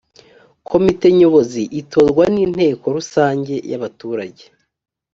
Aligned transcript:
komite 0.69 1.05
nyobozi 1.19 1.61
itorwa 1.81 2.23
n’inteko 2.33 2.85
rusange 2.97 3.53
y’abaturage 3.71 4.43